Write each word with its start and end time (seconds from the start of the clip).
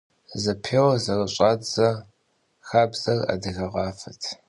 Zepêuer 0.43 0.97
zerış'adze 1.05 1.89
xabzer 2.67 3.19
adıge 3.33 3.67
khafet. 3.73 4.21